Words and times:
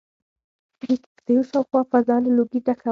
د 0.79 0.81
کيږديو 0.87 1.41
شاوخوا 1.49 1.81
فضا 1.91 2.15
له 2.23 2.29
لوګي 2.37 2.59
ډکه 2.65 2.77
وه. 2.79 2.79